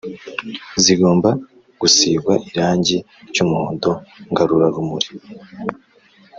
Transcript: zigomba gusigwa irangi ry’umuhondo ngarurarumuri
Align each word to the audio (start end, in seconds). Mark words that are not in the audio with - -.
zigomba 0.83 1.29
gusigwa 1.79 2.33
irangi 2.49 2.97
ry’umuhondo 3.29 3.91
ngarurarumuri 4.31 5.07